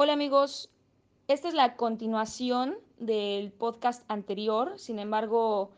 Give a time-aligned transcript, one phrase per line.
[0.00, 0.70] Hola amigos,
[1.26, 5.72] esta es la continuación del podcast anterior, sin embargo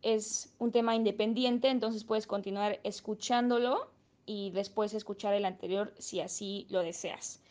[0.00, 3.90] es un tema independiente, entonces puedes continuar escuchándolo
[4.24, 7.42] y después escuchar el anterior si así lo deseas.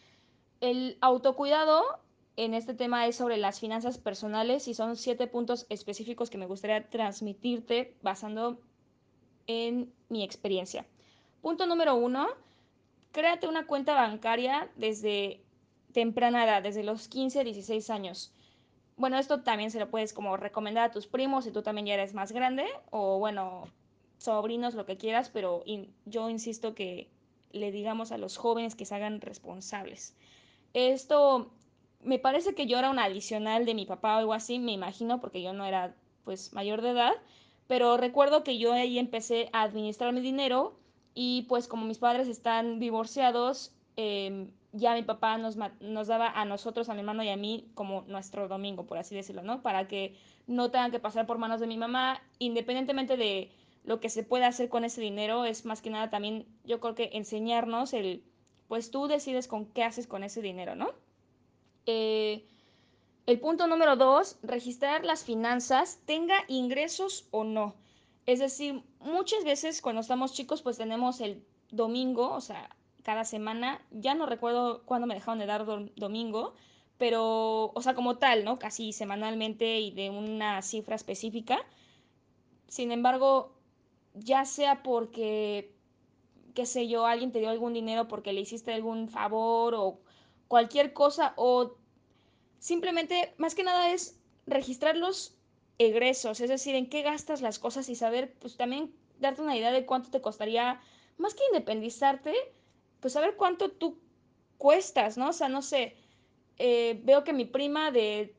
[0.59, 1.83] El autocuidado
[2.35, 6.47] en este tema es sobre las finanzas personales y son siete puntos específicos que me
[6.47, 8.59] gustaría transmitirte basando
[9.45, 10.87] en mi experiencia.
[11.43, 12.25] Punto número uno,
[13.11, 15.43] créate una cuenta bancaria desde
[15.97, 18.31] temprana edad, desde los 15, 16 años.
[18.97, 21.95] Bueno, esto también se lo puedes como recomendar a tus primos si tú también ya
[21.95, 23.63] eres más grande o bueno,
[24.19, 25.63] sobrinos, lo que quieras, pero
[26.05, 27.09] yo insisto que
[27.51, 30.15] le digamos a los jóvenes que se hagan responsables.
[30.75, 31.49] Esto
[32.03, 35.19] me parece que yo era una adicional de mi papá o algo así, me imagino,
[35.19, 37.13] porque yo no era pues mayor de edad,
[37.65, 40.77] pero recuerdo que yo ahí empecé a administrar mi dinero
[41.15, 46.45] y pues como mis padres están divorciados, eh, ya mi papá nos, nos daba a
[46.45, 49.61] nosotros, a mi hermano y a mí, como nuestro domingo, por así decirlo, ¿no?
[49.61, 50.15] Para que
[50.45, 53.51] no tengan que pasar por manos de mi mamá, independientemente de
[53.83, 56.95] lo que se pueda hacer con ese dinero, es más que nada también, yo creo
[56.95, 58.23] que enseñarnos el,
[58.67, 60.91] pues tú decides con qué haces con ese dinero, ¿no?
[61.85, 62.45] Eh,
[63.25, 67.75] el punto número dos, registrar las finanzas, tenga ingresos o no.
[68.25, 72.69] Es decir, muchas veces cuando estamos chicos, pues tenemos el domingo, o sea,
[73.07, 73.81] cada semana.
[73.89, 76.55] Ya no recuerdo cuándo me dejaron de dar domingo,
[76.97, 78.59] pero, o sea, como tal, ¿no?
[78.59, 81.57] Casi semanalmente y de una cifra específica.
[82.67, 83.55] Sin embargo,
[84.13, 85.73] ya sea porque,
[86.53, 90.01] qué sé yo, alguien te dio algún dinero porque le hiciste algún favor o
[90.49, 91.77] cualquier cosa, o
[92.59, 95.33] simplemente, más que nada es registrar los
[95.77, 99.71] egresos, es decir, en qué gastas las cosas y saber, pues también darte una idea
[99.71, 100.81] de cuánto te costaría,
[101.17, 102.33] más que independizarte,
[102.99, 103.97] pues saber cuánto tú
[104.57, 105.29] cuestas, ¿no?
[105.29, 105.95] O sea, no sé,
[106.57, 108.33] eh, veo que mi prima de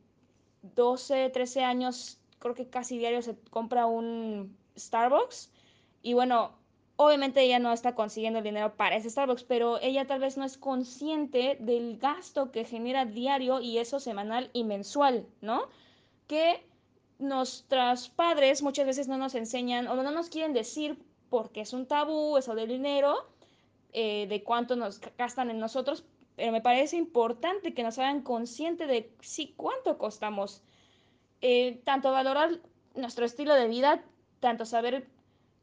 [0.62, 5.50] 12, 13 años, creo que casi diario se compra un Starbucks
[6.02, 6.52] y bueno,
[6.96, 10.44] obviamente ella no está consiguiendo el dinero para ese Starbucks, pero ella tal vez no
[10.44, 15.68] es consciente del gasto que genera diario y eso semanal y mensual, ¿no?
[16.26, 16.64] Que
[17.18, 20.98] nuestros padres muchas veces no nos enseñan o no nos quieren decir
[21.30, 23.26] porque es un tabú eso del dinero
[23.92, 26.04] eh, de cuánto nos gastan en nosotros,
[26.36, 30.62] pero me parece importante que nos hagan consciente de sí cuánto costamos.
[31.40, 32.60] Eh, tanto valorar
[32.94, 34.04] nuestro estilo de vida,
[34.40, 35.08] tanto saber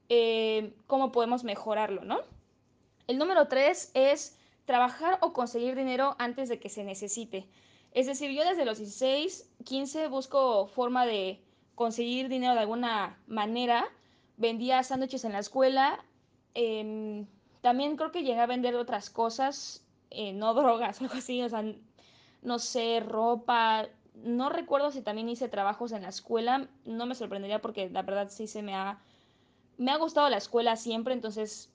[0.10, 2.20] eh, cómo podemos mejorarlo, ¿no?
[3.08, 7.48] El número tres es trabajar o conseguir dinero antes de que se necesite.
[7.92, 11.40] Es decir, yo desde los 16, 15 busco forma de
[11.76, 13.88] conseguir dinero de alguna manera.
[14.38, 16.04] Vendía sándwiches en la escuela,
[16.56, 17.26] eh,
[17.66, 21.64] también creo que llegué a vender otras cosas, eh, no drogas algo así, o sea,
[22.44, 23.88] no sé, ropa.
[24.14, 28.30] No recuerdo si también hice trabajos en la escuela, no me sorprendería porque la verdad
[28.30, 29.00] sí se me ha...
[29.78, 31.72] Me ha gustado la escuela siempre, entonces,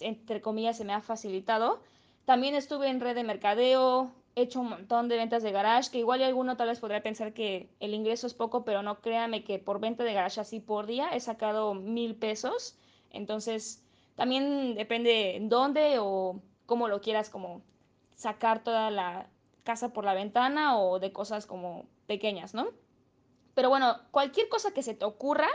[0.00, 1.80] entre comillas, se me ha facilitado.
[2.24, 6.00] También estuve en red de mercadeo, he hecho un montón de ventas de garage, que
[6.00, 9.60] igual alguno tal vez podría pensar que el ingreso es poco, pero no créame que
[9.60, 12.74] por venta de garage así por día he sacado mil pesos.
[13.10, 13.82] Entonces,
[14.22, 17.60] también depende en dónde o cómo lo quieras como
[18.14, 19.26] sacar toda la
[19.64, 22.68] casa por la ventana o de cosas como pequeñas, ¿no?
[23.54, 25.48] Pero bueno, cualquier cosa que se te ocurra,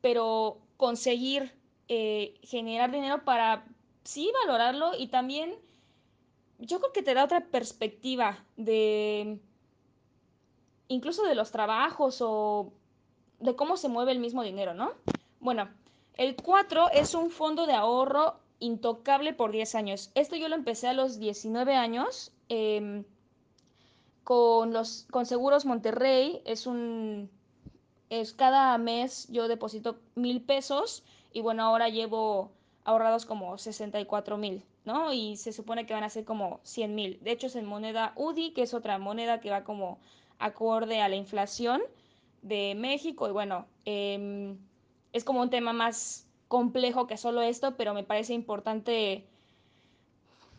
[0.00, 1.54] pero conseguir
[1.86, 3.64] eh, generar dinero para
[4.02, 5.54] sí valorarlo y también
[6.58, 9.38] yo creo que te da otra perspectiva de
[10.88, 12.72] incluso de los trabajos o
[13.38, 14.90] de cómo se mueve el mismo dinero, ¿no?
[15.38, 15.68] Bueno,
[16.18, 20.10] el 4 es un fondo de ahorro intocable por 10 años.
[20.14, 23.04] Esto yo lo empecé a los 19 años eh,
[24.24, 26.42] con, los, con Seguros Monterrey.
[26.44, 27.30] Es un...
[28.10, 32.50] Es cada mes yo deposito mil pesos y bueno, ahora llevo
[32.84, 35.12] ahorrados como 64 mil, ¿no?
[35.12, 37.18] Y se supone que van a ser como 100 mil.
[37.22, 39.98] De hecho es en moneda UDI, que es otra moneda que va como
[40.38, 41.82] acorde a la inflación
[42.40, 44.56] de México y bueno, eh,
[45.12, 49.24] es como un tema más complejo que solo esto, pero me parece importante,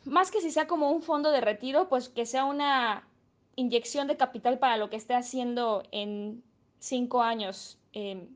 [0.05, 3.07] más que si sea como un fondo de retiro, pues que sea una
[3.55, 6.43] inyección de capital para lo que esté haciendo en
[6.79, 8.27] cinco años, eh,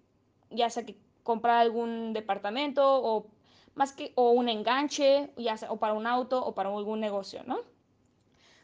[0.50, 3.28] ya sea que comprar algún departamento o
[3.76, 7.44] más que o un enganche, ya sea o para un auto o para algún negocio,
[7.46, 7.60] ¿no?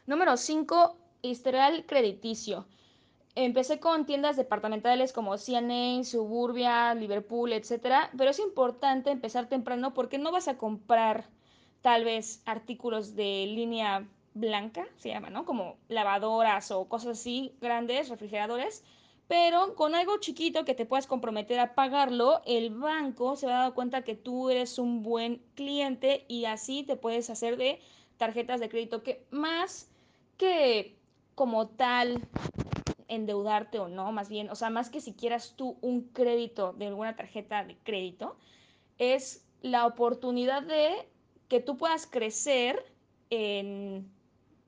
[0.06, 2.66] Número 5, historial crediticio.
[3.34, 8.10] Empecé con tiendas departamentales como CNA, Suburbia, Liverpool, etc.
[8.16, 11.28] Pero es importante empezar temprano porque no vas a comprar
[11.80, 15.44] tal vez artículos de línea blanca, se llama, ¿no?
[15.44, 18.84] Como lavadoras o cosas así grandes, refrigeradores.
[19.28, 23.62] Pero con algo chiquito que te puedas comprometer a pagarlo, el banco se va a
[23.62, 27.80] dar cuenta que tú eres un buen cliente y así te puedes hacer de
[28.16, 29.88] tarjetas de crédito que más
[30.36, 30.96] que
[31.36, 32.20] como tal
[33.10, 36.86] endeudarte o no, más bien, o sea, más que si quieras tú un crédito de
[36.86, 38.36] alguna tarjeta de crédito,
[38.98, 41.08] es la oportunidad de
[41.48, 42.84] que tú puedas crecer
[43.28, 44.10] en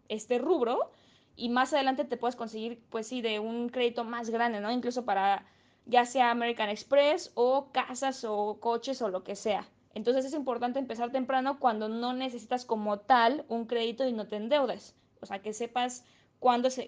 [0.08, 0.90] este rubro
[1.36, 4.70] y más adelante te puedes conseguir, pues sí, de un crédito más grande, ¿no?
[4.70, 5.46] Incluso para
[5.86, 9.68] ya sea American Express o casas o coches o lo que sea.
[9.94, 14.36] Entonces es importante empezar temprano cuando no necesitas como tal un crédito y no te
[14.36, 14.94] endeudes.
[15.20, 16.04] O sea, que sepas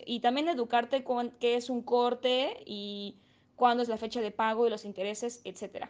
[0.07, 3.17] Y también educarte con qué es un corte y
[3.57, 5.87] cuándo es la fecha de pago y los intereses, etc.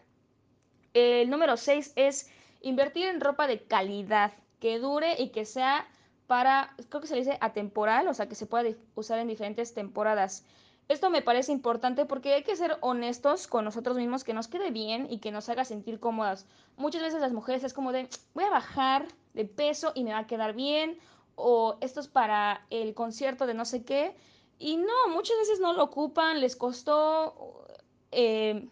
[0.93, 2.31] El número 6 es
[2.61, 5.87] invertir en ropa de calidad, que dure y que sea
[6.27, 10.45] para, creo que se dice atemporal, o sea, que se pueda usar en diferentes temporadas.
[10.89, 14.71] Esto me parece importante porque hay que ser honestos con nosotros mismos, que nos quede
[14.71, 16.47] bien y que nos haga sentir cómodas.
[16.77, 20.19] Muchas veces las mujeres es como de, voy a bajar de peso y me va
[20.19, 20.99] a quedar bien,
[21.37, 24.17] o esto es para el concierto de no sé qué.
[24.59, 27.67] Y no, muchas veces no lo ocupan, les costó
[28.13, 28.69] eh,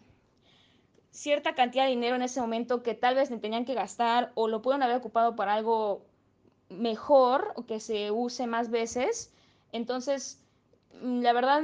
[1.11, 4.47] cierta cantidad de dinero en ese momento que tal vez ni tenían que gastar o
[4.47, 6.05] lo pudieron haber ocupado para algo
[6.69, 9.31] mejor o que se use más veces.
[9.71, 10.41] Entonces,
[11.01, 11.61] mm, la verdad,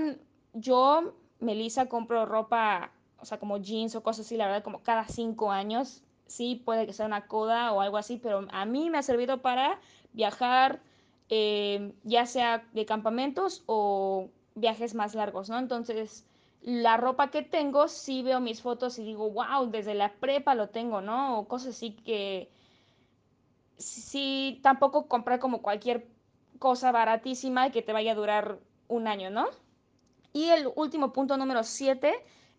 [0.54, 5.08] yo, Melissa, compro ropa, o sea, como jeans o cosas así, la verdad, como cada
[5.08, 6.04] cinco años.
[6.28, 9.42] Sí, puede que sea una coda o algo así, pero a mí me ha servido
[9.42, 9.80] para
[10.14, 10.80] viajar,
[11.30, 15.58] eh, ya sea de campamentos o viajes más largos, ¿no?
[15.58, 16.26] Entonces,
[16.62, 20.70] la ropa que tengo, sí veo mis fotos y digo, wow, desde la prepa lo
[20.70, 21.40] tengo, ¿no?
[21.40, 22.50] O cosas así que
[23.78, 26.08] sí, tampoco comprar como cualquier
[26.60, 29.48] cosa baratísima que te vaya a durar un año, ¿no?
[30.34, 32.14] Y el último punto número 7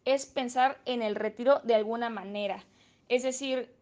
[0.05, 2.64] es pensar en el retiro de alguna manera.
[3.08, 3.75] Es decir,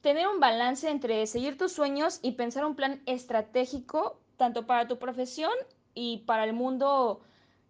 [0.00, 4.98] tener un balance entre seguir tus sueños y pensar un plan estratégico tanto para tu
[4.98, 5.52] profesión
[5.94, 7.20] y para el mundo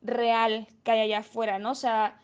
[0.01, 1.73] real que hay allá afuera, ¿no?
[1.73, 2.19] O sea,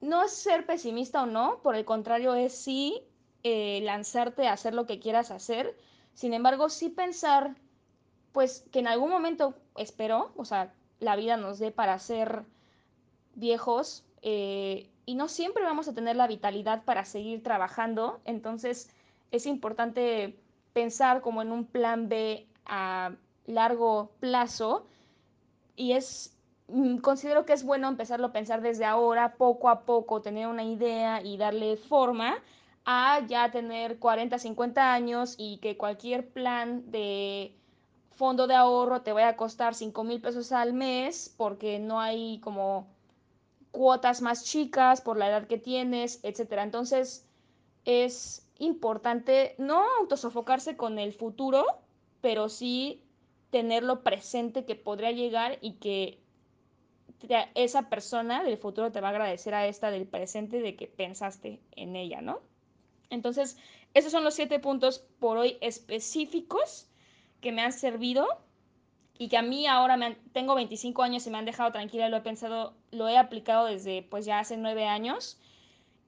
[0.00, 3.02] no es ser pesimista o no, por el contrario es sí
[3.42, 5.76] eh, lanzarte a hacer lo que quieras hacer,
[6.14, 7.54] sin embargo sí pensar
[8.32, 12.44] pues que en algún momento espero, o sea, la vida nos dé para ser
[13.34, 18.88] viejos eh, y no siempre vamos a tener la vitalidad para seguir trabajando, entonces
[19.32, 20.40] es importante
[20.72, 23.12] pensar como en un plan B a
[23.46, 24.86] largo plazo
[25.76, 26.36] y es
[26.68, 30.64] mm, considero que es bueno empezarlo a pensar desde ahora, poco a poco, tener una
[30.64, 32.38] idea y darle forma
[32.86, 37.54] a ya tener 40, 50 años y que cualquier plan de
[38.12, 42.38] fondo de ahorro te vaya a costar 5 mil pesos al mes porque no hay
[42.40, 42.86] como
[43.70, 46.62] cuotas más chicas por la edad que tienes, etcétera.
[46.62, 47.26] Entonces
[47.84, 51.64] es importante no autosofocarse con el futuro,
[52.20, 53.02] pero sí
[53.50, 56.20] tenerlo presente que podría llegar y que
[57.54, 61.60] esa persona del futuro te va a agradecer a esta del presente de que pensaste
[61.72, 62.40] en ella, ¿no?
[63.10, 63.58] Entonces,
[63.92, 66.88] esos son los siete puntos por hoy específicos
[67.40, 68.26] que me han servido
[69.18, 69.98] y que a mí ahora
[70.32, 74.02] tengo 25 años y me han dejado tranquila, lo he pensado, lo he aplicado desde
[74.02, 75.38] pues ya hace nueve años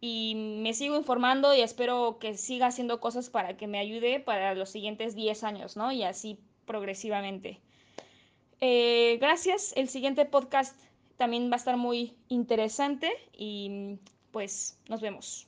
[0.04, 4.52] y me sigo informando y espero que siga haciendo cosas para que me ayude para
[4.56, 5.92] los siguientes 10 años, ¿no?
[5.92, 7.61] Y así progresivamente.
[8.61, 10.76] Eh, gracias, el siguiente podcast
[11.16, 13.97] también va a estar muy interesante y
[14.32, 15.47] pues nos vemos.